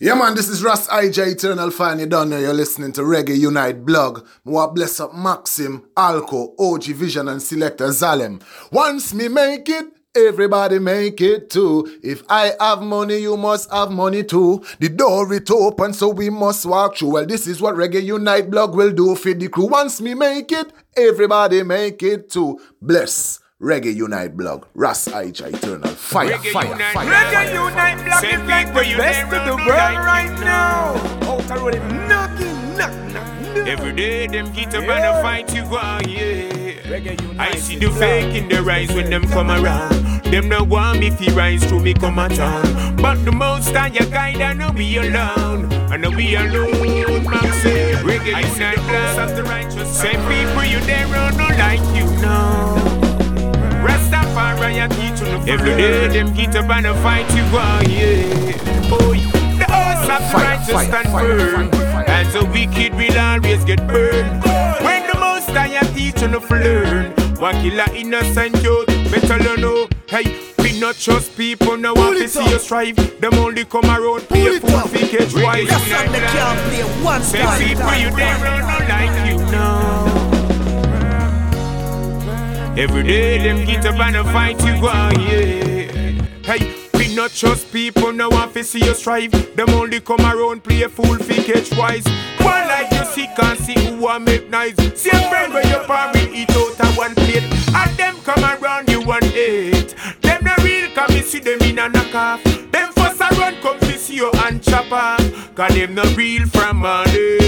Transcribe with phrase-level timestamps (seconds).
[0.00, 1.98] Yeah, man, this is Russ IJ Eternal Fan.
[1.98, 4.24] You don't know you're listening to Reggae Unite blog.
[4.44, 8.40] More bless up Maxim, Alco, OG Vision, and Selector Zalem.
[8.70, 11.98] Once me make it, everybody make it too.
[12.00, 14.64] If I have money, you must have money too.
[14.78, 17.14] The door it open, so we must walk through.
[17.14, 19.66] Well, this is what Reggae Unite blog will do for the crew.
[19.66, 22.60] Once me make it, everybody make it too.
[22.80, 23.40] Bless.
[23.60, 24.66] Reggae Unite blog.
[24.74, 25.88] Ras Aicha Eternal.
[25.90, 27.06] Fire, Reggae fire, Unite fire.
[27.06, 27.16] blog.
[27.18, 27.44] fire.
[27.44, 30.44] Reggae Unite Black Same is like the best never of the world like right you
[30.44, 30.94] now.
[31.32, 33.66] Out and rolling, knocking, knock, knock, knock.
[33.68, 34.92] Every day them get up Yeah.
[34.94, 36.86] and a fight you go, ah, yeah.
[36.86, 39.90] Reggae Unite I see the fake in their eyes when them come around.
[40.30, 42.94] Them no want me fi rise to me come a town.
[42.96, 45.72] But the most time you guide and no be alone.
[45.90, 47.94] And no be alone, Max say.
[48.06, 49.98] Reggae Unite blood of the righteous.
[49.98, 52.87] Same people you there are no like you now.
[54.38, 57.58] Rastafari I teach you no Every day them get up and a fight you go,
[57.90, 58.88] yeah.
[58.90, 59.12] Oh,
[59.58, 61.70] the house of the righteous fire, stand fire, firm.
[61.70, 62.10] fire, fire.
[62.10, 64.44] And the wicked will always get burned.
[64.84, 67.12] When the most I am teaching to learn.
[67.38, 69.88] One killer innocent youth, better learn know.
[70.08, 72.96] Hey, we not trust people, no one to see you strive.
[73.20, 74.88] Them only come around, full up.
[74.90, 75.68] fake edge wise.
[75.68, 77.58] That's something they can't play one Say time.
[77.58, 78.87] people you there are
[82.78, 86.22] Every day them get up and a fight you go, yeah.
[86.44, 89.32] Hey, we not trust people, no one to see you strive.
[89.56, 92.06] Them only come around, play a fool, fake edge wise.
[92.38, 94.76] One like you see, can't see who I make nice.
[94.94, 97.42] See a friend where your parent eat out of one plate.
[97.74, 99.96] And them come around you one eight.
[100.28, 102.44] Them the real come you see them in a knock off.
[102.44, 105.54] Them first a run come to see you and chop off.
[105.54, 107.38] Cause them the real from morning.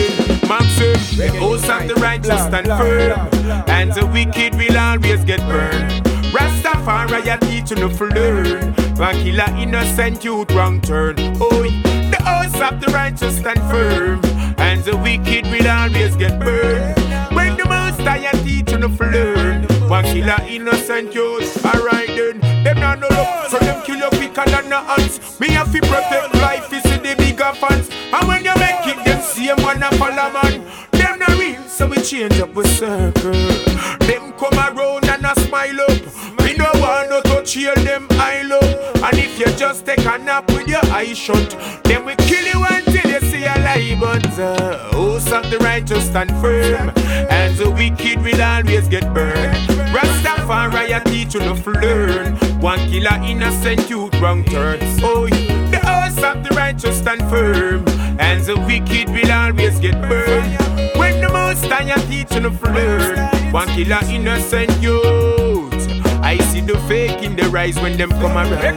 [0.48, 1.38] Maxim, the eh?
[1.38, 3.20] host of the righteous stand firm.
[3.68, 6.04] And the wicked will always get burned.
[6.32, 8.72] Rastafari, I teach you to learn.
[8.96, 11.16] One killer innocent youth wrong turn.
[11.38, 14.20] Oh, the host of the righteous stand firm.
[14.58, 16.96] And the wicked will always get burned.
[17.36, 19.64] When the most I teach you to learn.
[19.88, 22.49] One killer innocent youth, alright then.
[22.64, 25.40] Them not no love, so them kill you quicker than the ants.
[25.40, 27.88] Me have to protect life, see the bigger fans.
[28.12, 30.64] And when you make it, them same one a follow man.
[30.92, 33.32] Them not real, so we change up a circle.
[34.06, 36.40] Them come around and a smile up.
[36.40, 38.60] We don't want no touch heal them eye low.
[39.04, 42.60] And if you just take a nap with your eye shut, then we kill you
[43.98, 46.92] But the host of the righteous stand firm,
[47.30, 49.54] and the wicked will always get burned.
[49.92, 52.36] Rastafari, I teach you to learn.
[52.60, 54.78] One killer innocent youth wrong turn.
[55.02, 57.84] Oh, the host of the righteous stand firm,
[58.18, 60.56] and the wicked will always get burned.
[60.96, 63.52] When the most I teach you to learn.
[63.52, 65.74] One killer innocent youth.
[66.22, 68.76] I see the fake in their eyes when them come around.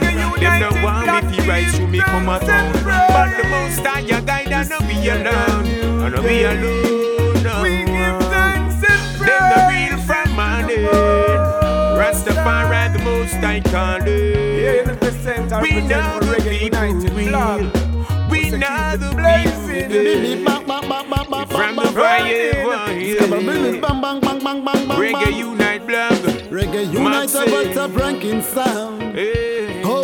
[0.60, 4.33] no want me to rise to me come out But the most I guide
[4.64, 5.66] and no be alone.
[5.66, 7.42] And no be alone.
[7.42, 7.62] No.
[7.62, 9.28] We give thanks and praise.
[9.28, 10.76] Them the real from money.
[11.98, 14.86] Rastafari the most I call it.
[14.86, 17.70] 80% are We know representing the Reggae people United real.
[18.30, 19.88] We know the blazing.
[19.90, 20.84] people real.
[21.46, 22.54] From the fire,
[24.96, 26.12] Reggae Unite blog.
[26.50, 27.42] Reggae Unite Maxim.
[27.42, 29.14] about top ranking sound.
[29.14, 29.82] Hey.
[29.82, 30.03] Going to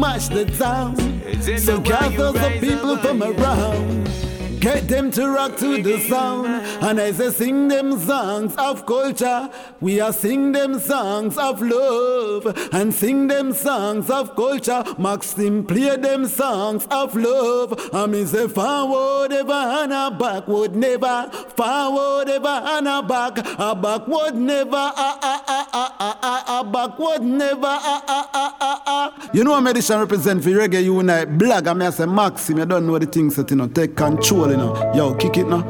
[0.00, 0.96] mash the town.
[0.96, 4.29] So the way you gather the people from around.
[4.60, 6.46] Get them to rock to the sound.
[6.82, 9.48] And I sing them songs of culture,
[9.80, 12.44] we are sing them songs of love.
[12.72, 14.84] And sing them songs of culture.
[14.98, 17.90] Maxim play them songs of love.
[17.94, 21.30] I mean say forward ever and a backward never.
[21.56, 23.38] Forward ever and a back.
[23.58, 24.76] A backward never.
[24.76, 27.66] A a a a a a a backward never.
[27.66, 29.30] A a a a a.
[29.32, 31.66] You know what medicine represent for reggae unite black.
[31.66, 33.68] I mean say Maxim, you don't know the things that you know.
[33.70, 34.92] Take control, you know.
[34.94, 35.62] Yo, kick it now.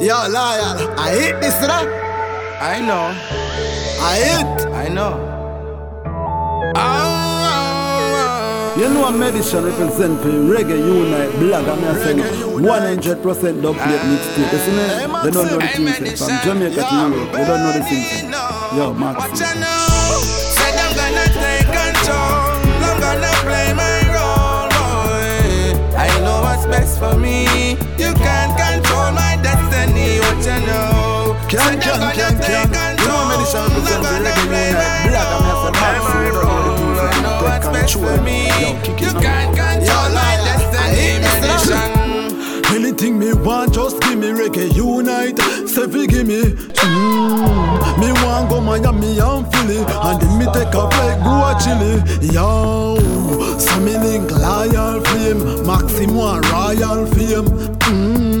[0.00, 0.76] Yo, liar.
[0.98, 2.00] I hate this, you know.
[2.60, 3.12] I know,
[4.00, 4.66] I hate.
[4.74, 5.12] I know.
[6.76, 8.74] Ah.
[8.76, 11.64] You know what medicine represent for reggae unite black.
[11.68, 12.24] I mean I say no.
[12.58, 14.10] 100% dub plate ah.
[14.10, 14.52] mixtape.
[14.52, 14.84] You see me?
[15.22, 17.30] They don't know the things from Jamaica to Europe.
[17.32, 18.22] They don't know the things.
[18.74, 19.46] Yo, What Maxim.
[19.46, 20.18] you know?
[20.58, 22.58] Said I'm gonna take control.
[22.82, 25.94] I'm gonna play my role, boy.
[25.96, 27.76] I know what's best for me.
[27.98, 30.18] You can't control my destiny.
[30.20, 31.36] What you know?
[31.48, 32.98] Can, Said can, I'm can, can.
[32.98, 33.70] You know what medicine control.
[33.70, 35.30] represent I'm for gonna reggae play unite my black.
[35.30, 36.20] I mean I say Maxim.
[36.22, 38.18] They don't know the things I that know you what's take best for control.
[38.18, 38.50] me.
[38.60, 39.73] Yo, kick You can't control
[43.04, 45.38] Anything me want, just give me reggae unite.
[45.68, 46.40] Say fi give me.
[46.40, 47.98] Mm.
[48.00, 52.32] Me want go Miami and Philly, and then me take a flight go a Chile.
[52.32, 52.96] Yo,
[53.58, 57.44] so me link loyal flame, Maxi Maxim one royal fame.
[57.92, 58.33] Mm.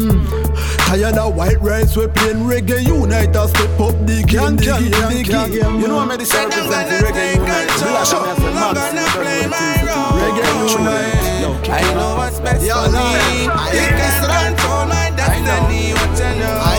[0.94, 4.90] Tired of white rice, we playing reggae unite us step up the game, the game,
[5.10, 5.80] the game.
[5.80, 7.66] You know what many Said I'm represent gonna the reggae unite.
[7.82, 10.22] Black and I'm gonna play my role.
[10.22, 11.68] Reggae unite.
[11.68, 13.50] I know what's best for me.
[13.50, 15.94] I You can control my destiny.
[15.94, 16.73] What you know?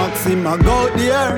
[0.00, 1.36] Maxim, I go there.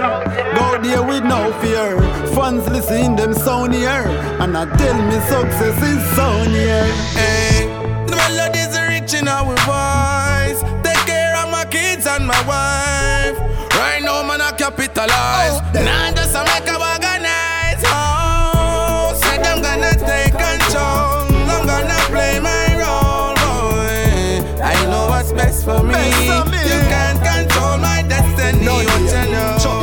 [0.55, 1.99] Go there with no fear.
[2.33, 4.07] Fans listen them sound here.
[4.39, 6.87] And I tell me success is sound here.
[7.19, 7.67] Hey,
[8.07, 10.63] the melodies are rich in our voice.
[10.87, 13.37] Take care of my kids and my wife.
[13.81, 15.59] Right now, man, I capitalize.
[15.59, 17.83] Oh, now just I make a organize.
[17.91, 21.27] Oh, said I'm gonna take control.
[21.51, 23.35] I'm gonna play my role.
[23.43, 24.63] Boy.
[24.63, 25.95] I know what's best for me.
[25.95, 26.62] Best for me.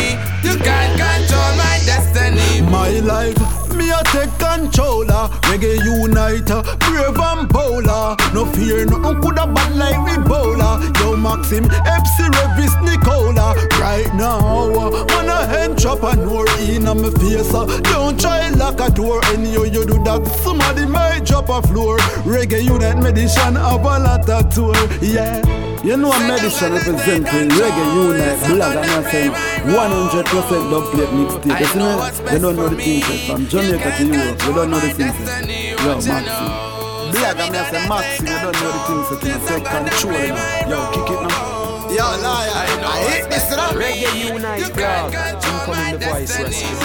[0.42, 2.62] You can't control my destiny.
[2.62, 3.38] My life,
[3.74, 5.28] me a take controller.
[5.48, 8.16] Reggae uniter, brave and polar.
[8.34, 10.80] No fear, nothing coulda bad like we bowler.
[11.00, 13.54] Yo, Maxim, FC Revis Nicola.
[13.80, 14.68] Right now,
[15.06, 17.50] man a hand chop and no in on my face.
[17.92, 20.26] Don't try lock a door, anyhow you do that.
[20.42, 21.98] Somebody might drop a floor.
[22.24, 25.42] Reggae unite medicine have a lot of tour, yeah.
[25.84, 31.60] You know a medicine representing reggae unite blog and I'm saying 100% dub plate mixtape.
[31.60, 32.32] You me?
[32.32, 34.43] You don't know the things eh, from Jamaica to Europe.
[34.44, 35.29] You don't know the things.
[35.29, 35.76] eh.
[35.79, 36.76] Yo, Maxi.
[37.08, 40.20] Blog and I say Maxi, you don't know the things that you take control.
[40.20, 40.73] you know.
[40.73, 41.88] Yo, kick it now.
[41.88, 42.52] Yo, liar.
[42.85, 43.73] I hate this rap.
[43.73, 45.14] Reggae Unite blog.
[45.14, 46.76] Incoming the voice rescue.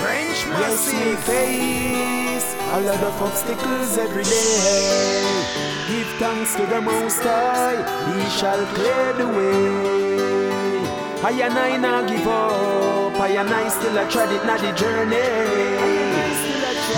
[0.00, 5.44] French You see face a lot of obstacles every day.
[5.88, 7.80] Give thanks to the Most High,
[8.12, 10.86] He shall clear the way.
[11.22, 13.18] I and I not give up.
[13.20, 15.89] I and I still a tread it na the journey.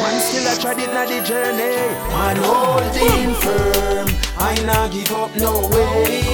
[0.03, 1.77] Man still a tread it na the journey.
[2.11, 4.09] Man holding firm.
[4.37, 6.25] I not give up no way,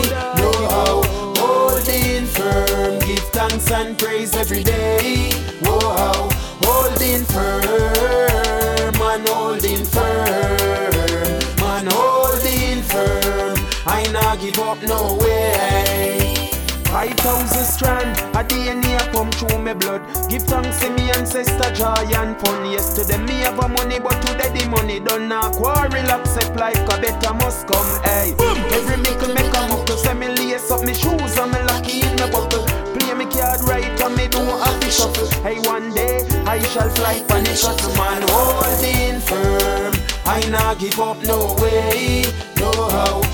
[0.40, 1.02] no how.
[1.36, 2.98] Holding firm.
[3.00, 5.30] Give thanks and praise every day.
[5.60, 6.30] Whoa,
[6.64, 8.98] holding firm.
[8.98, 11.38] Man holding firm.
[11.60, 13.58] Man holding firm.
[13.86, 16.17] I not give up no way.
[16.88, 20.02] Five thousand strand, a DNA come through my blood.
[20.28, 22.70] Give thanks to me ancestor joy and fun.
[22.70, 25.50] Yesterday me have a money, but today the money done now.
[25.50, 28.02] Quarrel accept life, a better must come.
[28.02, 28.34] Hey,
[28.72, 32.00] every mickle me come up to say me lace up me shoes and me lucky
[32.00, 32.64] in my buckle.
[32.96, 35.28] Play me card right and me don't have to shuffle.
[35.42, 39.92] Hey, one day I shall fly for the shuttle man holding firm.
[40.24, 42.24] I not give up no way,
[42.56, 43.27] no how.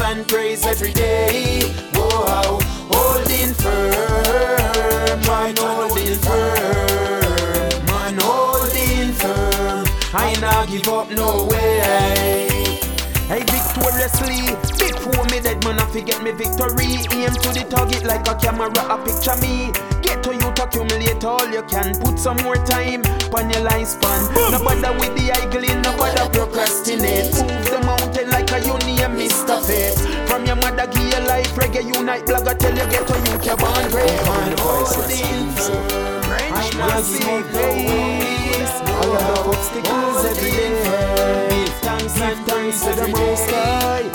[0.00, 1.62] Holding firm, give thanks and praise every day.
[1.94, 2.58] Whoa,
[2.90, 9.86] holding firm, man, holding firm, man, holding firm.
[10.14, 12.46] I not give up no way.
[13.26, 16.96] Hey, victoriously, before me dead man, I forget me victory.
[17.12, 19.72] Aim to the target like a camera, a picture me.
[20.02, 21.94] Get to you to accumulate all you can.
[22.00, 23.02] Put some more time
[23.34, 24.32] on your lifespan.
[24.50, 27.34] No bother with the idling, no bother procrastinate.
[27.34, 27.80] Move the
[28.66, 29.60] mountain like a Mr.
[29.62, 30.28] Fate.
[30.28, 33.56] From your mother, give your life, reggae unite, blogger, tell you get to you, you're
[33.56, 34.10] born great.
[34.26, 35.78] Man, firm.
[36.50, 38.80] I not see face.
[38.88, 41.48] A lot obstacles every day.
[41.50, 44.02] Give thanks and thanks to the Most High.
[44.02, 44.10] He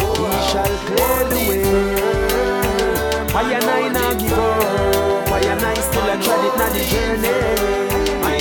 [0.52, 1.64] shall clear the way.
[3.36, 5.32] I and I not give up.
[5.32, 7.38] I and I still a tread it na the journey.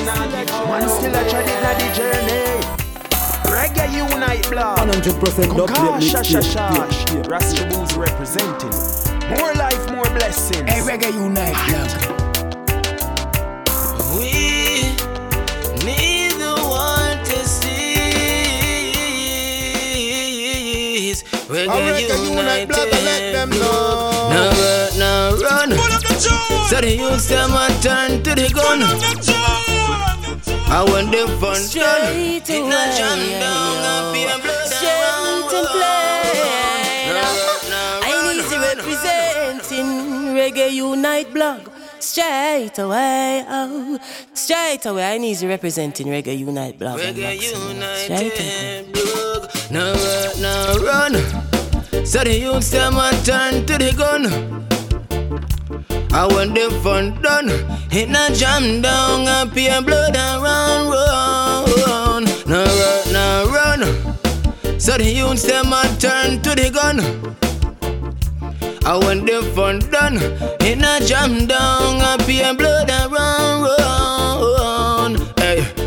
[0.05, 0.69] Not.
[0.69, 2.82] Man still a tread it na the journey.
[3.63, 4.79] Reggae Unite blog.
[4.79, 7.31] 100% dub plate Kukasha shash mixtape.
[7.31, 8.75] Rasta Bulls representing.
[9.39, 10.69] More life, more blessings.
[10.69, 11.91] Hey, Reggae Unite Blog.
[14.19, 14.33] We
[15.87, 17.95] need the one to see.
[21.47, 24.29] Reggae, Reggae Unite Blog, let them know.
[24.35, 25.71] Now run, now run.
[26.69, 29.62] So the youths them a turn to the gun.
[30.75, 31.69] I want the fun done.
[31.69, 36.33] Straight It not jam away, down, I be a blood Straight to play.
[38.05, 39.89] I need to run, representing
[40.35, 41.69] Reggae Unite blog.
[42.01, 43.99] Straight away, oh,
[44.33, 45.13] straight away.
[45.13, 47.01] I need to representing Reggae Unite blog.
[47.01, 47.83] Reggae Maximum.
[47.97, 48.87] Straight away.
[48.93, 49.51] Blog.
[49.71, 52.07] Now run, now run.
[52.07, 54.25] So the youths them a turn to the gun.
[56.15, 57.49] I when the fun done,
[57.91, 60.91] hit a jam down, I pay blood and run,
[61.87, 64.79] run, no run, no run.
[64.79, 67.01] So the youths them a turn to the gun.
[68.85, 70.19] I when the fun done,
[70.61, 73.92] hit a jam down, I pay blood and run, run.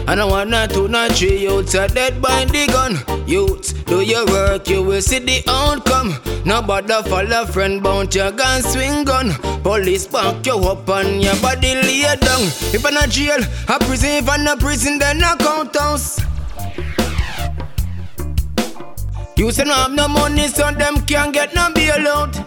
[0.07, 3.27] Hey, I not two, not three youths are dead by the gun.
[3.27, 6.13] Youths, do your work, you will see the outcome.
[6.45, 9.33] Nobody follow friend bound your gun swing gun.
[9.63, 12.43] Police back you up on your body lay down.
[12.71, 16.21] If I'm a jail, a prison, if I'm a prison, then a count house.
[19.35, 22.45] You say no have no money, so them can't get no bail out.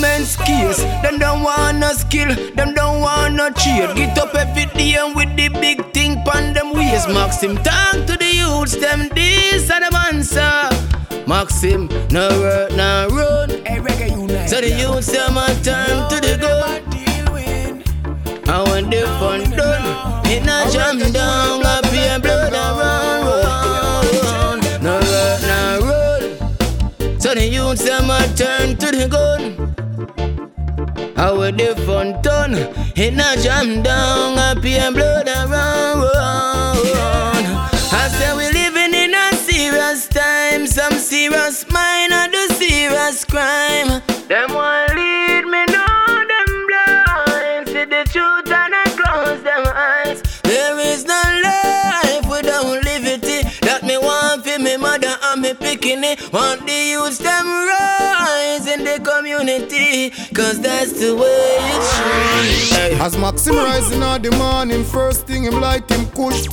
[0.00, 3.94] Employment skills, them don't want no skill, them don't want no trade.
[3.94, 7.06] Get up every day and with the big thing pan them waist.
[7.10, 10.70] Maxim talk to the youths, them this and them answer.
[11.26, 13.50] Maxim, no work, no run.
[13.66, 14.48] Hey, reggae unite.
[14.48, 16.80] So the youths them a turn to the gun.
[18.48, 20.26] I want the fun done.
[20.28, 23.26] In a jam down, I pay blood and run,
[24.24, 24.82] run.
[24.82, 27.20] No run, no run.
[27.20, 29.69] So the youths them a turn to the gun.
[31.20, 32.54] I want the fun done.
[32.96, 37.44] In a jam down, I pay blood and run, run.
[37.92, 40.66] I say we living in a serious time.
[40.66, 44.00] Some serious mind and do serious crime.
[44.28, 44.89] Them want
[55.84, 56.32] it.
[56.32, 60.10] Want the youths them rise in the community.
[60.34, 62.76] Cause that's the way it should.
[62.76, 62.98] Hey.
[63.00, 66.46] As Maxim rising on the morning, first thing him light him kush.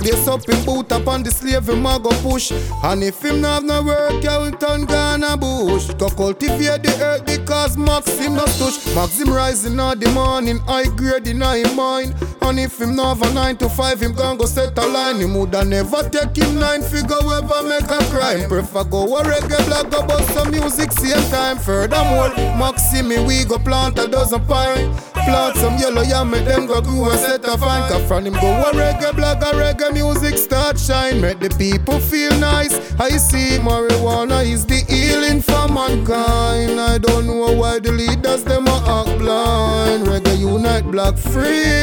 [0.00, 2.50] Lace up him boot up on the slave him a go push.
[2.82, 5.86] And if him not have no work, he will turn Ghana bush.
[5.94, 8.94] Go cultivate the earth because Maxim no touch.
[8.94, 12.14] Maxim rising on the morning, high grade in him mind.
[12.44, 15.20] And if him not have a nine to five, him gon' go set a line.
[15.20, 18.48] Him woulda never take him nine figure ever make a crime.
[18.48, 21.58] Prefer go a reggae block, go bust some music same time.
[21.58, 25.11] Furthermore, Maxim me we go plant a dozen pine.
[25.24, 27.88] Plant some yellow yam, make them go grow and set a fine.
[27.88, 31.20] Cause from him go a reggae block, a reggae music start shine.
[31.20, 32.74] Make the people feel nice.
[33.00, 36.80] I see marijuana is the healing for mankind.
[36.80, 40.06] I don't know why the leaders them a act blind.
[40.06, 41.82] Reggae unite black free.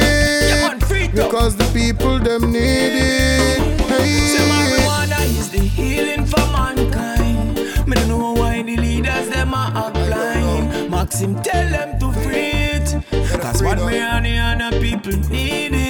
[0.61, 1.07] man, free.
[1.07, 3.59] Because the people them need it.
[3.87, 4.35] Hey.
[4.51, 7.55] marijuana is the healing for mankind.
[7.87, 10.91] Me don't know why the leaders them are act blind.
[10.91, 12.18] Maxim tell them to.
[13.51, 13.79] Cause one
[14.61, 15.88] other people need it.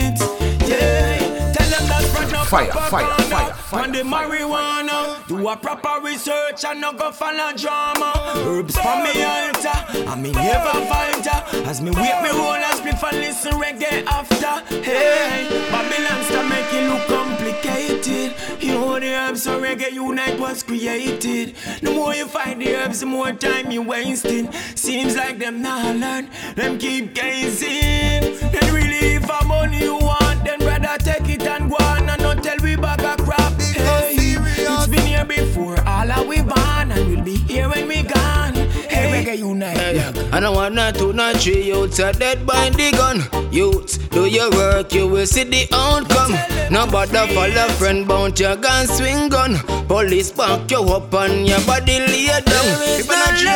[2.49, 7.55] Fire, fire, fire, fire, On the marijuana, do a proper research and not go follow
[7.55, 8.11] drama.
[8.37, 11.67] Herbs from me altar, and me never falter.
[11.69, 14.65] As me wake me roll and split and listen reggae after.
[14.81, 18.33] Hey, Babylon start make it look complicated.
[18.59, 21.53] You know the herbs so reggae unite was created.
[21.83, 24.51] The more you find the herbs, the more time you wasting.
[24.73, 28.39] Seems like them not learn, them keep gazing.
[28.49, 30.18] Then really a money you want,
[30.49, 33.53] then rather take it and go on and not tell we back a crap.
[33.61, 38.01] Hey, it's been here before, all are we born and we'll be here when we
[38.03, 38.55] gone.
[38.89, 39.77] Hey, reggae unite.
[39.77, 43.17] Hey, I don't want not to not three youths are dead by the gun.
[43.51, 46.33] Youths, do your work, you will see the outcome.
[46.71, 49.57] Nobody follow friend bound your gun swing gun.
[49.87, 52.43] Police back you up on your body lay down.
[52.45, 53.53] There is no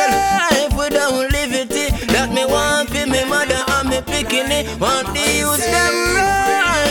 [0.50, 1.86] life without liberty.
[2.12, 4.66] That me want for me mother and me picking it.
[4.80, 6.83] Want the youths them rise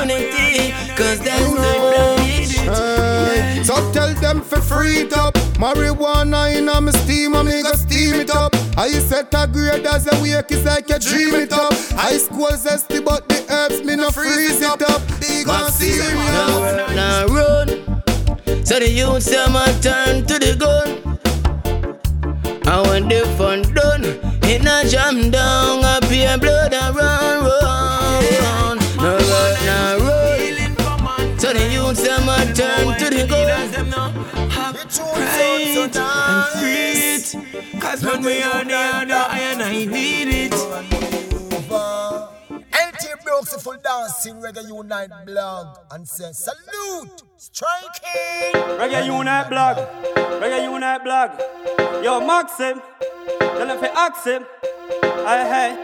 [0.00, 0.72] community.
[0.96, 2.50] Cause that's the it.
[2.68, 5.34] Hey, So tell them for free it up.
[5.58, 8.54] Marijuana in a me steam, me go steam it up.
[8.76, 11.72] I set a grade as a wake, it's like you dream it up.
[11.92, 15.02] High school zesty, but the herbs me no freeze it up.
[15.20, 16.12] Big on serious.
[16.12, 17.68] Now run, now run.
[18.64, 20.88] So the youth them a turn to the gun.
[22.70, 24.04] And when the fun done,
[24.44, 27.27] in a jam down, I pay blood and run.
[35.78, 37.80] Right and free it.
[37.80, 40.52] Cause when we are the other, I and I need it.
[42.74, 48.54] LT Beautiful Dancing Reggae Unite blog and say salute, striking.
[48.76, 49.76] Reggae Unite blog,
[50.42, 51.30] Reggae Unite blog.
[52.04, 53.38] Yo, Maxim, eh?
[53.38, 54.44] tell them to ask him.
[55.00, 55.78] Hey, hey.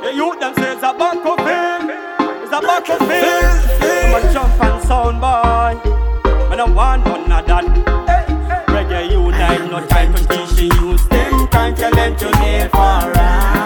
[0.00, 1.90] The youth them say it's a back of him.
[2.42, 4.14] It's a back of him.
[4.14, 5.26] I'm a jump and sound boy.
[6.50, 7.97] I don't want none of that.
[9.48, 11.48] Unite, no time to teach you them.
[11.48, 13.54] Time to let you live alright.
[13.54, 13.57] Hey,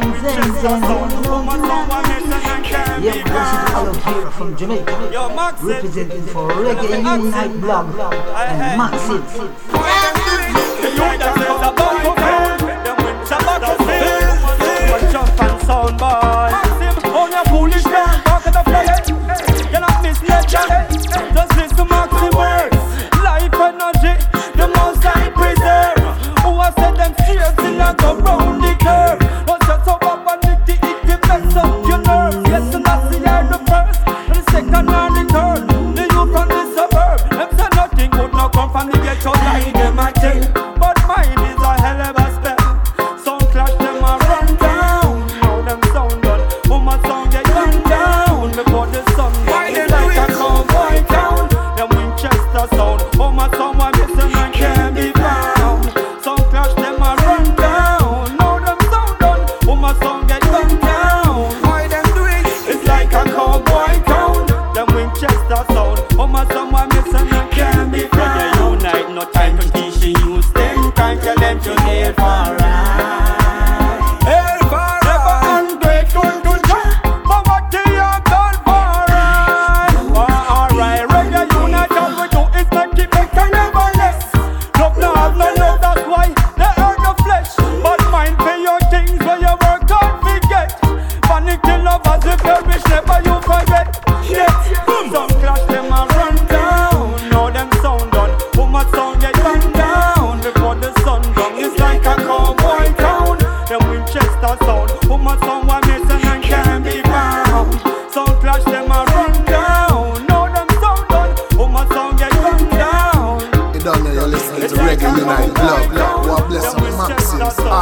[0.00, 0.82] nation
[2.32, 4.04] and can't Yeah, this is.
[4.04, 5.10] Here from Jamaica.
[5.12, 5.66] Yo, Max it.
[5.66, 7.86] Representing for Reggae Unite Blog
[8.34, 9.08] and Max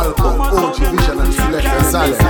[0.02, 2.21] Alco, OG Vision and Selector Salem.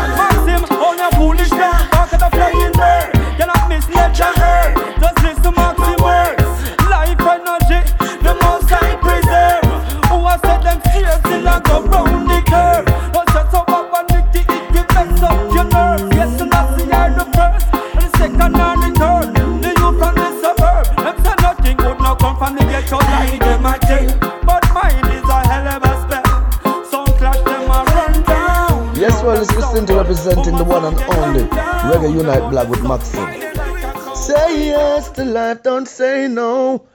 [32.65, 34.15] Black with Maxim.
[34.15, 36.87] Say yes to life, don't say no.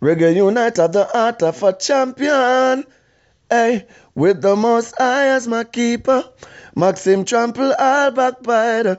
[0.00, 2.84] Reggae Unite are the art of a champion.
[3.50, 6.24] Hey, with the most high as my keeper.
[6.74, 8.98] Maxim trample all backbiter.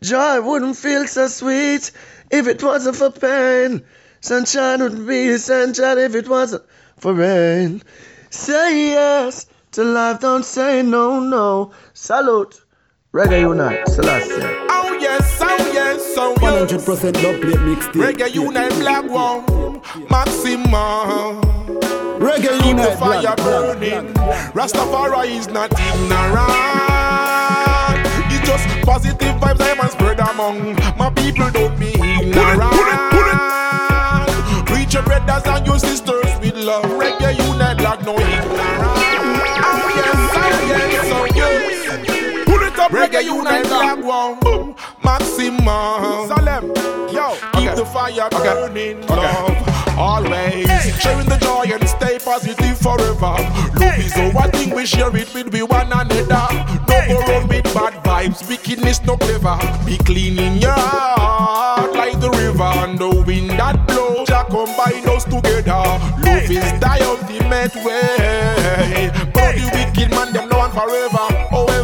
[0.00, 1.90] Joy wouldn't feel so sweet
[2.30, 3.82] if it wasn't for pain.
[4.20, 6.64] Sunshine wouldn't be essential if it wasn't
[6.96, 7.82] for rain.
[8.30, 11.72] Say yes to life, don't say no, no.
[11.92, 12.60] Salute.
[13.12, 14.79] Reggae Unite, Selassie.
[15.10, 16.70] Yes, oh yes, oh yes.
[16.86, 18.00] 100% dub plate mixtape.
[18.14, 21.40] Reggae Unite Black One, Maxima.
[22.20, 23.36] Reggae Keep the fire Black.
[23.38, 24.14] burning.
[24.54, 26.46] Rastafari is not ignorant.
[28.32, 31.50] It's just positive vibes I must spread among my people.
[31.50, 32.70] Don't be ignorant.
[34.70, 36.84] Reach your brothers and your sisters with love.
[36.84, 38.50] Reggae Unite Black, no ignorant.
[39.62, 41.89] Oh yes, oh yes, oh yes.
[42.80, 46.24] Up, Reggae Unite Black One, Maxima.
[46.28, 46.72] Salem,
[47.12, 49.98] yo, keep the fire burning, love.
[49.98, 50.66] Always
[50.98, 53.36] sharing the joy and stay positive forever.
[53.76, 56.48] Love is our thing, we share it with we one another.
[56.88, 59.58] No go run with bad vibes, wickedness no clever.
[59.84, 64.26] Be clean in your heart like the river and the wind that blows.
[64.26, 65.84] Jah combine us together.
[66.24, 69.10] Love is the ultimate way.
[69.34, 71.39] But the wicked man them no one forever.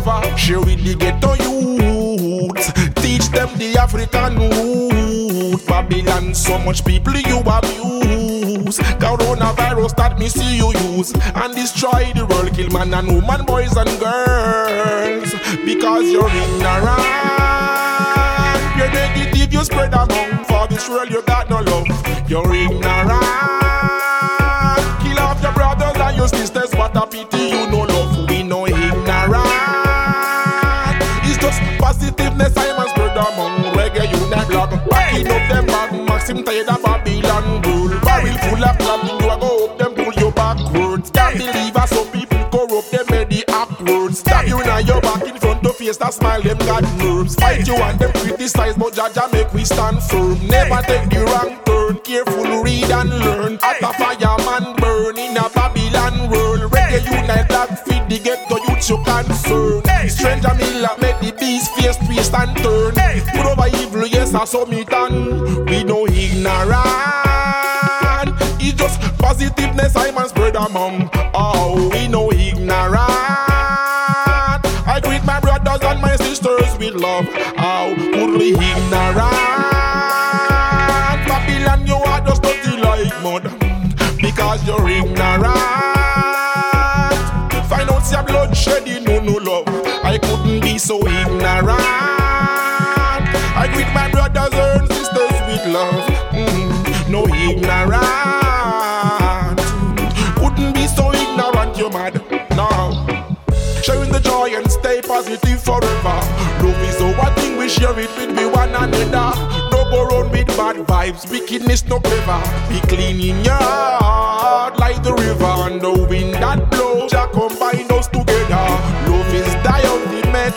[0.07, 2.73] However, share with the ghetto youths.
[3.03, 5.67] Teach them the African root.
[5.67, 8.79] Babylon, so much people you abuse.
[9.03, 13.77] Coronavirus that me see you use and destroy the world, kill man and woman, boys
[13.77, 15.33] and girls.
[15.65, 17.03] Because you're ignorant,
[18.79, 20.45] you're negative, you spread among.
[20.45, 21.89] For this world, you got no love.
[22.31, 23.27] You're ignorant,
[25.03, 27.96] kill off your brothers and your sisters, what a pity you no
[31.87, 34.71] positiveness, I must spread among reggae unite blog.
[34.91, 37.95] Backing up them bag, Maxim tired of Babylon rule.
[38.01, 41.11] Barrel full of clapping, you a go up them, pull you backwards.
[41.11, 44.19] Can't believe us, some people corrupt them, made the upwards.
[44.19, 47.35] Stab you now, your back in front of face, that smile, them got nerves.
[47.37, 50.35] Fight you and them criticize, but Jah Jah make we stand firm.
[50.49, 53.59] Never take the wrong turn, careful, read and learn.
[53.63, 56.76] At a fireman burn in a Babylon world.
[56.87, 59.83] Reggae unite, black feed the ghetto youth you concern.
[60.09, 62.95] Stranger Miller make the beast face twist and turn.
[63.35, 65.65] Put over evil, yes, I saw me done.
[65.67, 66.77] We no ignorant.
[68.61, 71.11] It's just positiveness I man spread among.
[71.35, 72.97] Oh, we no ignorant.
[74.89, 77.27] I greet my brothers and my sisters with love.
[77.59, 77.95] Oh,
[78.39, 79.17] we ignorant?
[81.27, 83.43] Babylon, you are just dirty like mud
[84.21, 85.86] because you're ignorant.
[88.07, 89.65] Out your blood shedding, no no love.
[90.05, 91.81] I couldn't be so ignorant.
[93.59, 96.05] I greet my brothers and sisters with love.
[96.31, 97.99] Mm, no ignorant.
[100.39, 102.15] Couldn't be so ignorant, you mad.
[102.55, 102.69] No.
[103.83, 106.21] Sharing the joy and stay positive forever.
[106.63, 109.33] Love is our thing, we share it with me one another.
[109.73, 112.41] No go run with bad vibes, wickedness no clever.
[112.69, 115.45] Be clean in your heart like the river.
[115.67, 117.86] And the wind that blows, Jah combine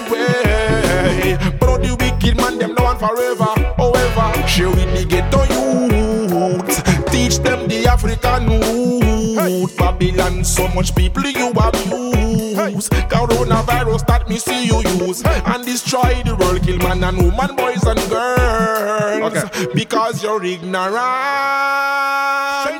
[0.09, 1.37] way.
[1.59, 3.53] But the wicked man, them no one forever.
[3.77, 7.05] Oh, However, share with the ghetto youth.
[7.11, 9.75] Teach them the African root.
[9.77, 12.89] Babylon, so much people you abuse.
[13.09, 15.23] Coronavirus that me see you use.
[15.25, 19.43] And destroy the world, kill man and woman, boys and girls.
[19.73, 20.99] Because you're ignorant.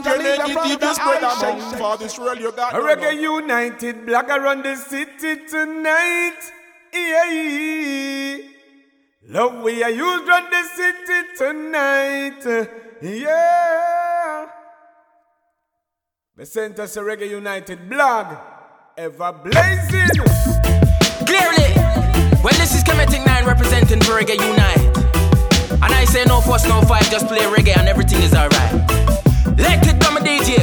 [0.05, 2.73] Your negative is spread among for this world you got.
[2.75, 6.58] A reggae united black around the city tonight.
[6.93, 8.37] Yeah.
[9.27, 12.43] Love we are used run the city tonight.
[13.01, 14.47] Yeah.
[16.35, 18.37] The Center a Reggae United blog.
[18.97, 20.09] Ever blazing.
[21.25, 21.73] Clearly,
[22.43, 24.99] well, this is Kemetic 9 representing for Reggae Unite.
[25.81, 28.73] And I say no fuss, no fight, just play reggae and everything is alright.
[29.57, 30.57] Let it come, DJ.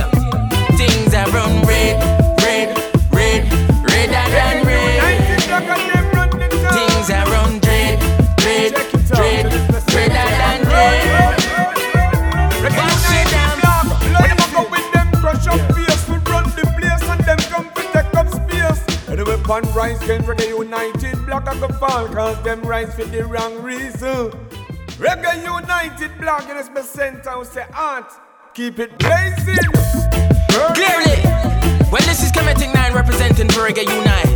[0.77, 1.97] Things are run red,
[2.43, 2.77] red,
[3.13, 3.51] red,
[3.91, 5.96] redder than red.
[6.97, 8.01] Things are run red,
[8.41, 8.73] red,
[9.13, 9.45] red,
[9.93, 10.61] redder than
[13.13, 13.85] it down.
[14.01, 17.37] When them a go with them crush up face, we run the place and them
[17.53, 19.09] come to take up space.
[19.09, 23.05] And the weapon rise again, Reggae United block a go fall, cause them rise for
[23.05, 24.33] the wrong reason.
[24.97, 28.11] Reggae United block in this center, say art,
[28.55, 29.69] keep it blazing.
[30.49, 31.21] Clearly,
[31.93, 34.36] well, this is Kemetic 9 representing for Reggae Unite.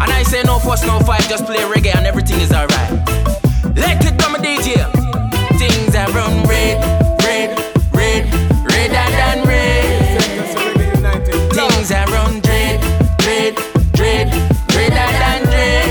[0.00, 2.90] And I say no fuss, no fight, just play reggae and everything is alright.
[3.74, 4.76] Let it come, DJ.
[5.58, 6.76] Things are run red,
[7.22, 7.58] red,
[7.94, 8.24] red,
[8.70, 9.96] redder than red.
[11.52, 12.84] Things are run red,
[13.24, 13.54] red,
[13.98, 14.28] red,
[14.76, 15.88] redder than red.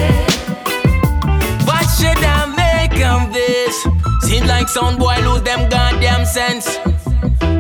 [1.66, 3.76] What should I make of this?
[4.22, 6.78] Seems like some boy lose them goddamn sense.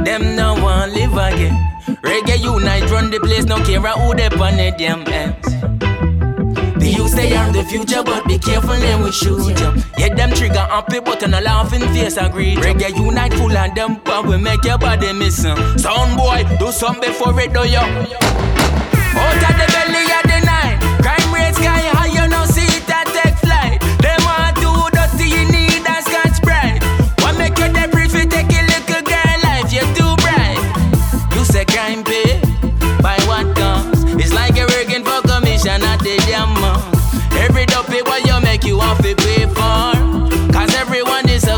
[0.05, 1.55] Them no one live again.
[2.03, 5.84] Reggae unite, run the place, no care who they on the damn ends.
[6.95, 9.83] The youth they are the future, but be careful them we shoot you.
[9.97, 12.55] Yeah, them trigger happy, but on a laughing face agree.
[12.55, 15.57] Reggae unite full and them but we make your body missing.
[15.77, 17.83] Sound boy, do some before it do you.
[17.83, 22.04] Out of the belly of the night, crime rate sky high,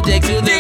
[0.07, 0.56] subject to the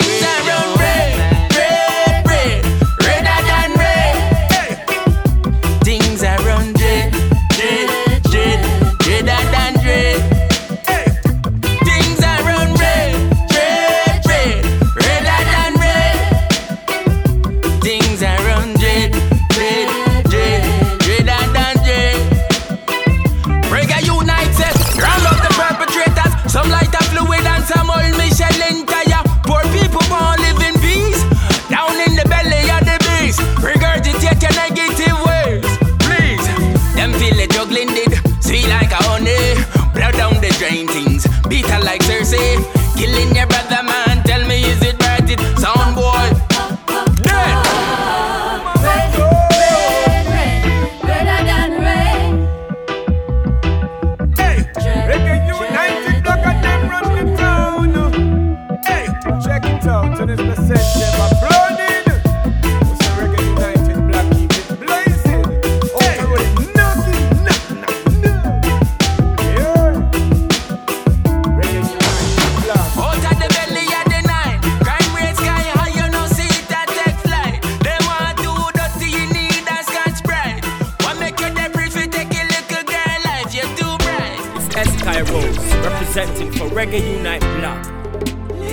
[86.17, 87.85] representing for Reggae Unite Block.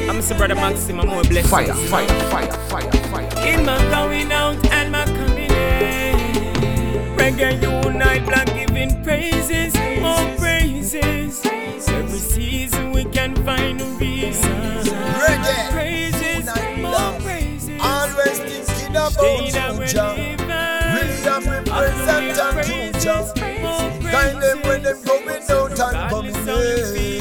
[0.08, 0.36] I'm Mr.
[0.36, 1.48] Brother Maxim, I'm more blessed.
[1.48, 3.46] Fire, fire, fire, fire, fire.
[3.46, 7.16] In my going out and my coming in.
[7.18, 11.44] Reggae Unite Block giving praises, more praises.
[11.88, 14.50] Every season we can find a reason.
[15.20, 16.46] Reggae Praises,
[16.80, 17.78] more praises.
[17.82, 20.14] Always thinking about Stay that you, we're Jah.
[20.16, 20.48] living.
[20.96, 23.32] Really I'm represent and true, Jah.
[24.10, 27.13] Kind them when them going out and coming in.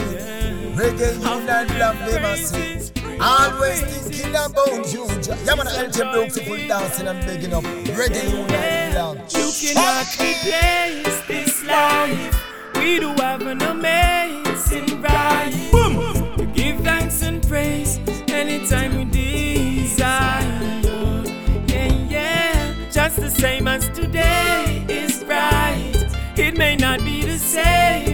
[0.93, 2.91] Reggae unite love them I say.
[3.19, 5.06] Always thinking about you,
[5.45, 7.63] Yeah, man, LJ Brooks full dancing and begging up.
[7.63, 9.17] Reggae love.
[9.34, 12.43] You cannot replace this life.
[12.75, 15.69] We do have an amazing right.
[15.71, 16.38] Boom.
[16.38, 20.43] To give thanks and praise anytime we desire.
[21.67, 22.75] Yeah, yeah.
[22.91, 25.91] Just the same as today is bright.
[26.38, 28.12] It may not be the same.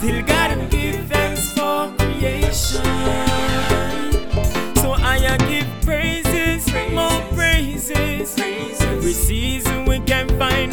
[0.00, 2.82] Still gotta give thanks for creation.
[4.76, 8.34] So I give praises, more praises.
[8.80, 10.72] Every season we can find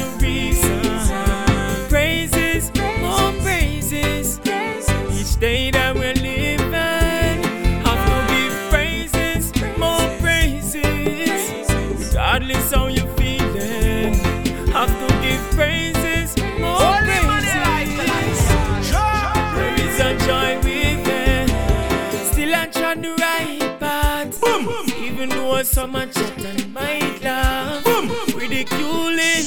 [25.78, 27.86] so much and might laugh.
[28.34, 29.46] Ridiculing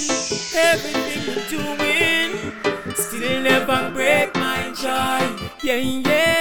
[0.55, 2.95] everything we're doing.
[2.95, 5.51] Still never break my joy.
[5.65, 6.40] Yeah, yeah.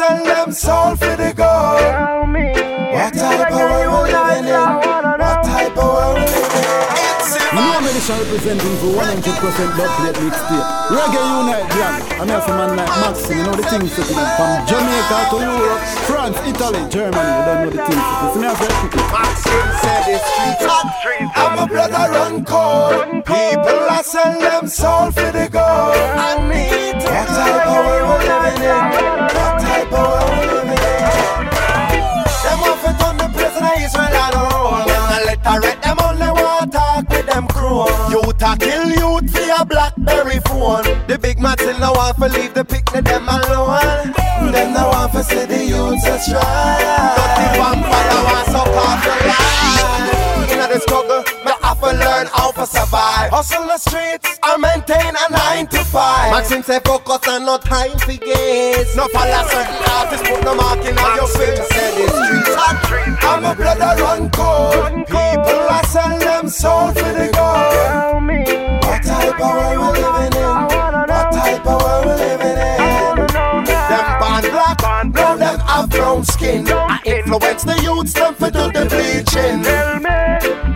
[0.00, 1.34] Selling them soul for the
[8.40, 10.66] representing for 100% dubplate mixtape.
[10.88, 11.68] Reggae Unite.
[12.20, 14.16] I'm here for man like Maxim, you know the things that you.
[14.36, 18.06] From Jamaica to Europe, France, Italy, Germany, you don't know the things.
[18.20, 18.68] You see me as a
[19.12, 20.88] Maxim said streets hot.
[21.36, 23.24] I'm a brother run cold.
[23.24, 25.96] People are selling them soul for the gold.
[26.00, 26.40] I
[27.30, 28.84] type of world we living in?
[29.36, 31.30] What type of world we living in?
[32.44, 34.70] Them want to turn the prisoner Israel on a roll.
[34.70, 37.86] I let her read them only want talk with them crew.
[38.10, 40.84] Youth kill youth via Blackberry phone.
[41.06, 44.12] The big no want to leave the picnic them alone.
[44.52, 46.80] Them no want to see the youths a strike.
[47.16, 50.50] Dirty vampire want suck off the line.
[50.50, 53.30] Inna the struggle, me have to learn how to survive.
[53.30, 56.32] Hustle the streets, I maintain a nine to five.
[56.32, 58.96] Maxim say focus and no time for gaze.
[58.96, 61.68] No follow certain artists, put no mark in on your face.
[61.68, 62.50] Say the streets.
[63.22, 65.06] I'm a brother run cold.
[65.06, 67.29] People are selling them soul for the
[77.60, 79.62] influence the youths, them for do the bleaching.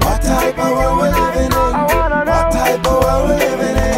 [0.00, 1.74] What type of world we living in?
[2.26, 3.94] What type of world we living in?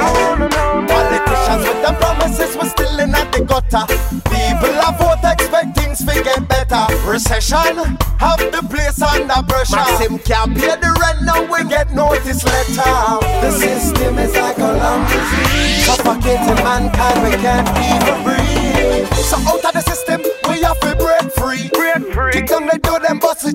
[0.88, 3.86] Politicians with them promises, we're still in at the gutter.
[4.30, 6.86] People are vote expect things to get better.
[7.08, 7.76] Recession,
[8.18, 9.76] have the place under pressure.
[9.76, 13.18] Maxim can't pay the rent, now we get notice letter.
[13.42, 19.06] The system is like a lung disease, suffocating mankind, we can't even breathe.
[19.26, 19.38] So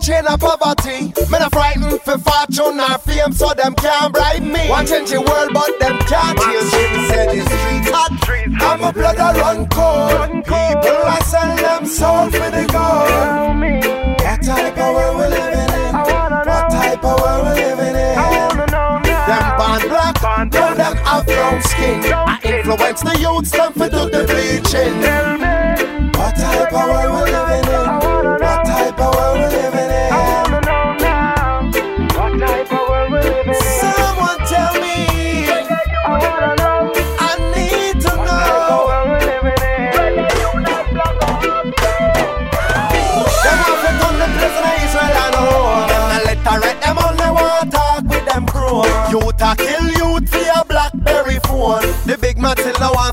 [0.01, 1.13] chain of poverty.
[1.29, 4.67] Men are frightened for fortune or fame, so them can't bribe me.
[4.69, 7.09] Want change the world, but them can't change it.
[7.09, 8.11] Say the streets hot,
[8.61, 10.43] I'm a blood I run cold.
[10.43, 13.11] People I sell them soul for the gold.
[14.21, 15.93] What type of world we living in?
[15.93, 18.15] What type of world we living in?
[19.29, 20.17] Them born black,
[20.51, 22.13] now them have brown skin.
[22.13, 24.97] I influence the youths, them for do the bleaching.
[26.17, 28.00] What type of world we living in?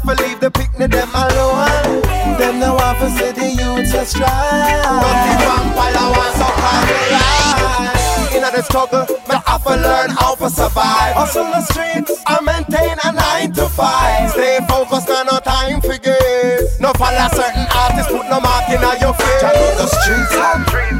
[0.08, 2.02] No to leave the picnic them alone.
[2.38, 4.28] Them no want to see the youth so strong.
[5.04, 8.34] Nothing vampire want so call me life.
[8.34, 11.14] In the struggle, me have to learn how to survive.
[11.14, 14.30] Hustle the streets, I maintain a nine to five.
[14.30, 16.80] Stay focused, got no time for games.
[16.80, 19.44] No follow certain artists, put no mark in your face.
[19.44, 20.34] I know the streets,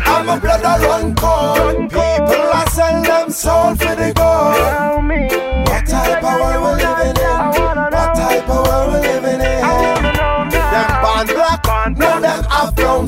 [0.06, 1.88] I'm a blood I run cold.
[1.88, 4.17] People I sell them soul for the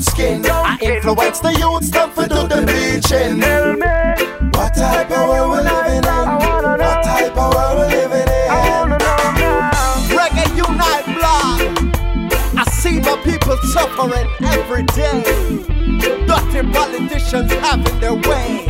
[0.01, 0.45] brown skin.
[0.45, 3.39] I influence the youths, them for do the bleaching.
[4.51, 6.03] What type of world we living in?
[6.03, 8.51] What type of world we living in?
[10.15, 11.59] Reggae Unite Blog.
[12.57, 15.23] I see my people suffering every day.
[16.27, 18.65] Dirty politicians having their way.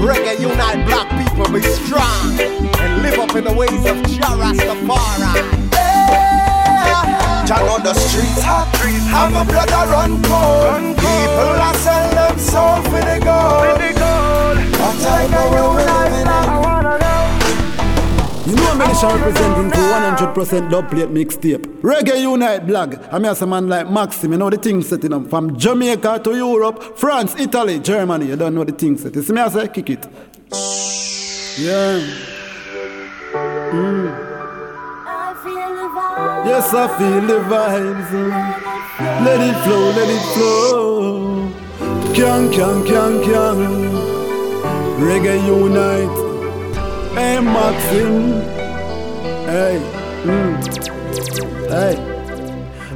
[0.00, 2.40] Reggae Unite Black people be strong
[2.80, 5.71] and live up in the ways of Jah Rastafari.
[7.52, 8.66] Jah on the streets hot,
[9.12, 10.96] have a blood a run cold.
[10.96, 13.76] People a sell them soul for the gold.
[14.80, 16.52] What type of world we living in?
[18.48, 19.84] You know I'm Melisha representing for
[20.34, 21.64] 100% dub plate mixtape.
[21.82, 22.96] Reggae Unite blog.
[23.10, 24.32] I'm here some man like Maxim.
[24.32, 28.28] You know the things setting up from Jamaica to Europe, France, Italy, Germany.
[28.28, 29.14] You don't know the things set.
[29.14, 30.08] You see me as I say kick it.
[31.58, 32.00] Yeah.
[33.72, 34.31] Mm.
[36.44, 38.12] Yes, I feel the vibes.
[39.24, 41.48] Let it flow, let it flow.
[42.14, 43.58] Can, can, can, can.
[44.98, 46.18] Reggae Unite.
[47.14, 48.42] Hey, Maxim.
[49.46, 49.78] Hey.
[50.24, 50.52] Mm.
[51.68, 52.12] Hey.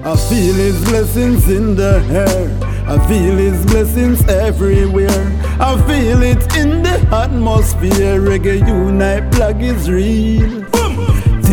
[0.04, 2.66] I feel his blessings in the air.
[2.88, 5.22] I feel his blessings everywhere.
[5.60, 8.20] I feel it in the atmosphere.
[8.20, 10.66] Reggae Unite plug is real.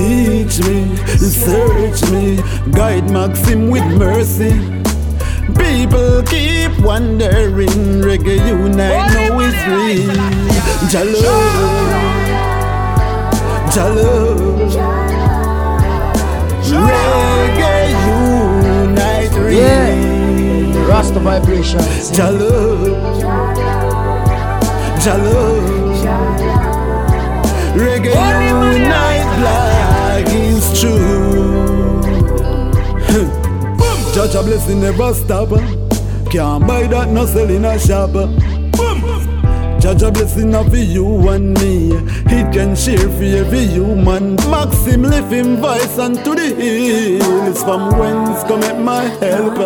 [0.04, 2.36] Teach me, search me,
[2.72, 4.52] guide Maxim with mercy.
[5.56, 10.12] People keep wondering, Reggae Unite know it's real.
[10.92, 11.40] Jalo,
[13.72, 14.12] Jalo,
[16.90, 17.96] Reggae
[18.84, 19.58] Unite real.
[19.58, 20.86] Yeah.
[20.86, 22.12] Rasta vibrations.
[22.12, 22.52] Jalo,
[25.00, 25.64] Jalo.
[27.74, 28.14] Reggae
[28.50, 29.83] Unite Black
[30.34, 32.02] is true.
[34.14, 35.50] Jah Jah blessing never stop.
[36.30, 38.14] Can't buy that, no sell in a shop.
[39.82, 41.92] Jah Jah blessing of you and me.
[42.28, 44.36] It can share for every human.
[44.50, 47.64] Maxim lift him voice unto the hills.
[47.64, 49.58] From whence cometh my help?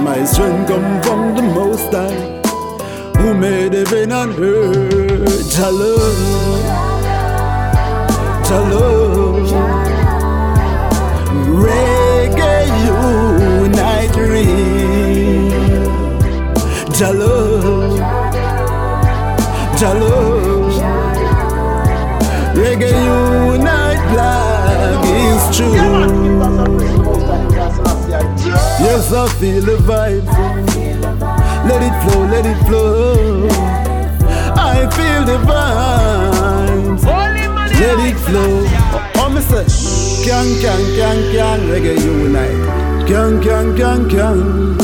[0.00, 2.42] My strength come from the Most High,
[3.20, 5.52] who made heaven and earth.
[5.54, 5.96] Jalo.
[8.44, 9.01] Jalo
[11.62, 15.52] Reggae Unite real
[16.96, 17.34] Jalo.
[19.78, 20.14] Jalo.
[22.54, 26.52] Reggae Unite Black is true.
[28.84, 30.32] Yes, I feel the vibes
[31.68, 33.48] Let it flow, let it flow.
[34.54, 37.04] I feel the vibes.
[37.80, 39.01] Let it flow
[39.34, 39.64] me say,
[40.26, 43.08] Gang, gang, gang, gang, reggae unite.
[43.08, 44.76] Gang, gang, gang, gang.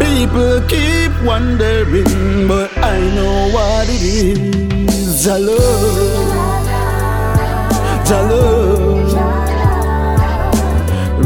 [0.00, 5.28] People keep wondering, but I know what it is.
[5.28, 6.56] I love,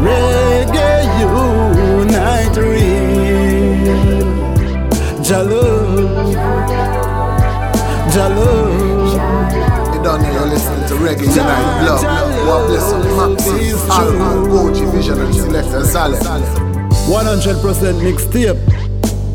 [0.05, 4.01] Reggae unite real.
[5.27, 5.65] Jalo,
[8.15, 8.60] Jalo
[10.91, 12.03] to Reggae Unite Blog.
[12.49, 16.43] What bless up Maxis, Alco, OG Vision and Selector Zalem.
[17.07, 18.59] 100% mixtape.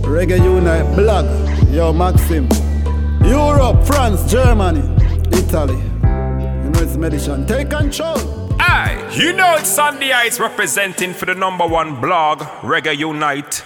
[0.01, 1.25] Reggae Unite Blog.
[1.69, 2.49] Yo, Maxim.
[3.23, 4.81] Europe, France, Germany,
[5.31, 5.77] Italy.
[6.63, 7.45] You know it's medicine.
[7.47, 8.19] Take control.
[8.59, 13.63] Aye, you know it's Sunday Ice representing for the number one blog, Reggae Unite.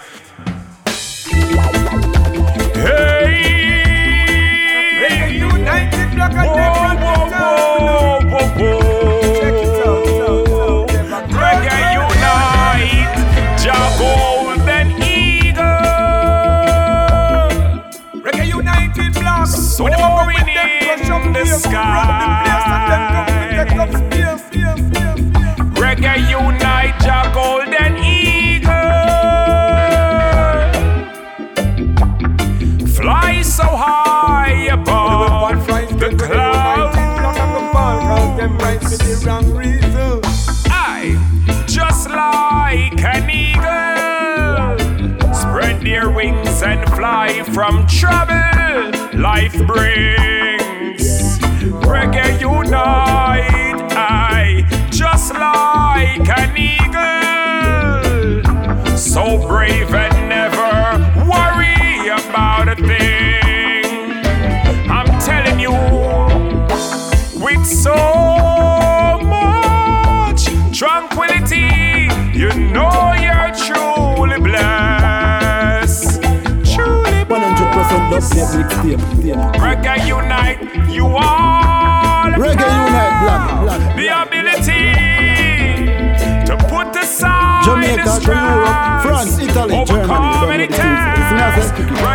[47.59, 49.19] From trouble.
[49.19, 51.03] Life brings
[51.83, 53.75] reggae unite.
[53.91, 56.97] I, just like an eagle,
[58.97, 60.68] so brave and never
[79.59, 80.59] Reggae Unite,
[80.89, 83.61] you all Reggae Unite Black.
[83.61, 83.81] Black.
[83.95, 84.85] the ability
[86.45, 90.63] to put aside Jamaica the to Europe, France, Italy, overcome Germany.
[90.63, 92.09] any know the things.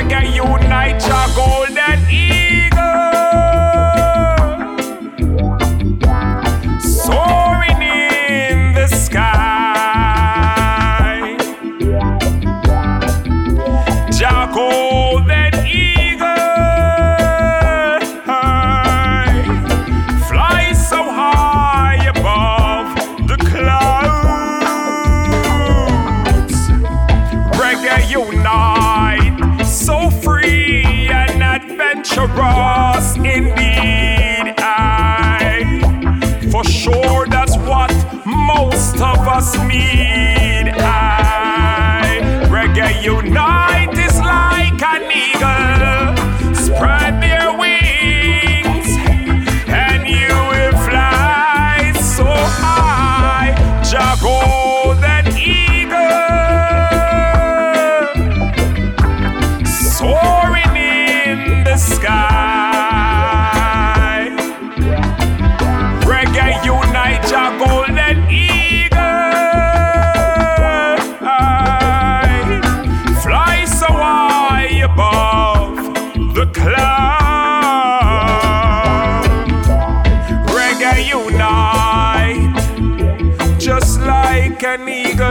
[84.65, 85.27] An eagle.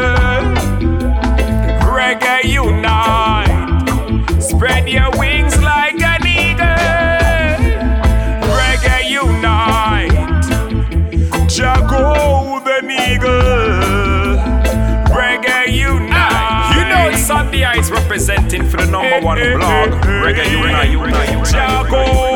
[1.90, 3.50] Reggae unite,
[4.42, 6.66] spread your wings like an eagle.
[8.58, 10.12] Reggae unite,
[11.50, 14.38] Jah golden eagle.
[15.16, 16.76] Reggae unite.
[16.76, 19.90] You know it's Sunday Ice representing for the number one blog.
[20.04, 22.33] Reggae unite, unite,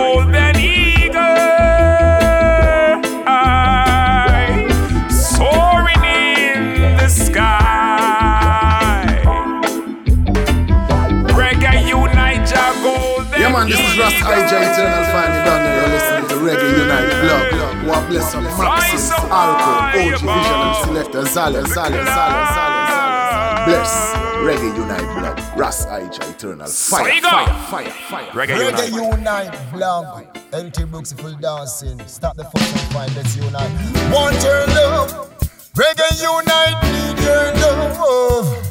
[14.23, 15.63] man, this is Rust IJ Eternal Finally done.
[15.77, 17.87] You're listening to Reggae Unite Blog.
[17.87, 23.65] What bless up Maxis, Alco, OG Vision and Selector Zale, Zale, Zale, Zale, Zale.
[23.65, 24.13] Bless
[24.43, 25.59] Reggae Unite Blog.
[25.59, 28.31] Rust IJ Eternal Fire, fire, fire, fire.
[28.31, 30.25] Reggae Unite Blog.
[30.53, 31.99] LT Brooks full dancing.
[32.07, 33.13] Stop the fucking fight.
[33.15, 33.71] Let's unite.
[34.11, 35.29] Want your love.
[35.75, 38.67] Reggae Unite need your love.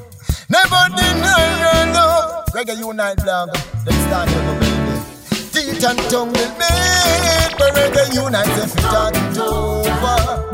[0.49, 2.47] Never deny your love.
[2.47, 3.51] Reggae Unite Blog.
[3.85, 4.86] Let's start over, baby.
[5.57, 7.49] Teeth and tongue will meet.
[7.73, 10.45] Reggae Unite if it ain't over.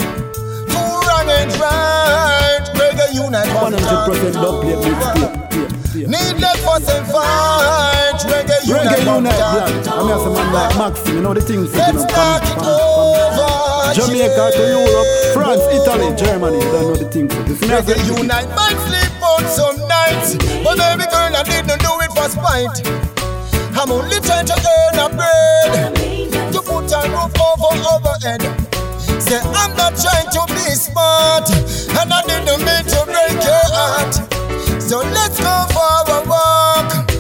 [0.71, 2.63] Too wrong and right.
[2.79, 6.07] Reggae Unite 100% dubplate mixtape.
[6.07, 8.15] Needless fuss and fight.
[8.31, 8.87] Reggae Unite.
[8.87, 9.83] Reggae Unite Black.
[9.83, 9.89] Black.
[9.89, 13.95] I mean, as a man like Maxim, you know the things Let's start it over.
[13.99, 16.59] Jamaica to Europe, France, Italy, Germany.
[16.59, 17.35] You don't know the things.
[17.51, 17.95] It's me, I say.
[17.95, 22.29] Reggae Unite might sleep out some nights, but baby girl, I didn't do it for
[22.31, 23.03] spite.
[23.83, 25.97] I'm only trying to earn a bread
[26.53, 28.41] to put a roof over our head.
[29.21, 34.15] Say I'm not trying to be smart, and I didn't mean to break your heart.
[34.81, 37.11] So let's go for a walk.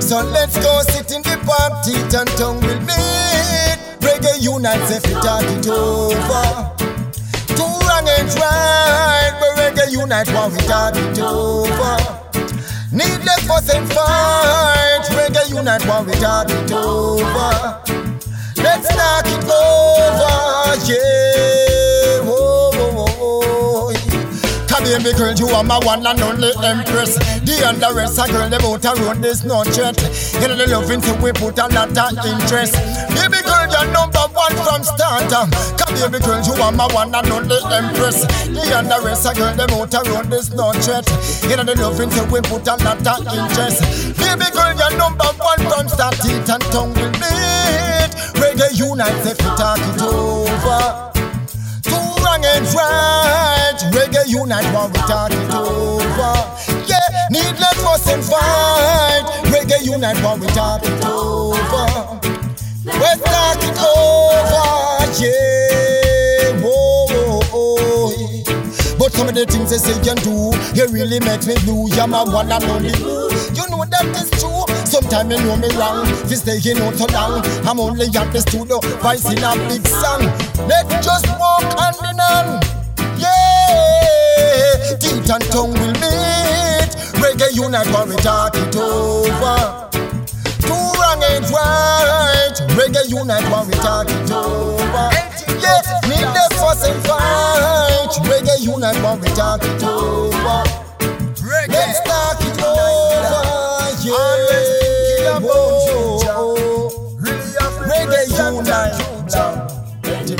[0.00, 3.78] So let's go sit in the park, teeth and tongue will meet.
[3.98, 6.70] Reggae unite, if we talk it over.
[7.56, 12.21] Two wrong and right, but reggae unite while we talk it over.
[12.92, 17.80] Needless fuss and fight, reggae unite while we talk it over.
[18.60, 22.20] Let's knock it over, yeah.
[22.28, 24.66] Oh, oh, oh, whoa, whoa.
[24.68, 27.16] Come here, baby girl, you are my one and only empress.
[27.16, 29.96] The other rest a girl, them out a road, there's no threat.
[30.42, 32.76] You know the loving so we put a lot of interest.
[33.72, 35.32] You're number one from start.
[35.32, 38.28] Come baby girl, you are my one and only empress.
[38.52, 41.08] The other rest a girl, them out road, there's no threat.
[41.48, 43.80] You the loving so we put a lot of interest.
[44.20, 46.20] Baby girl, you're number one from start.
[46.20, 48.12] Teeth and tongue will meet.
[48.36, 51.12] Reggae unite, if we talk it over.
[51.88, 53.78] Wrong and right.
[53.96, 56.34] Reggae unite while we talk it over.
[56.84, 59.24] Yeah, needless and fight.
[59.48, 62.41] Reggae unite while we talk it over.
[62.84, 63.22] Let's
[63.62, 64.42] it over.
[65.22, 68.98] Yeah, whoa, whoa, whoa.
[68.98, 71.86] But some of the things they say you can do, you really make me blue.
[71.94, 72.90] You're my one and only.
[73.54, 74.66] You know that is true.
[74.84, 76.08] Sometimes you know me wrong.
[76.26, 79.86] If you stay here not so long, I'm only at the studio, voicing a big
[79.86, 80.26] song.
[80.66, 82.66] Let's just walk hand in hand.
[83.14, 86.90] Yeah, teeth and tongue will meet.
[87.22, 89.91] Reggae unite while we talk it over.
[91.40, 92.52] Wrong right.
[92.76, 95.08] Reggae unite while we talk it over.
[95.60, 98.10] Yeah, need the fuss and fight.
[98.28, 100.71] Reggae unite while we talk it over.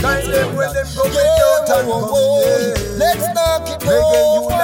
[0.02, 2.74] Yeah, whoa, whoa.
[2.98, 4.62] Let's talk it over.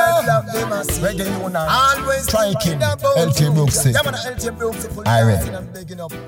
[0.98, 1.68] Reggae unite.
[1.70, 3.86] Always Striking, LT Brooks.
[3.86, 4.88] Yeah, man, LT Brooks.
[5.06, 5.44] I read.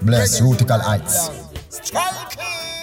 [0.02, 1.28] Bless Rutical Heights.
[1.70, 2.79] Striking.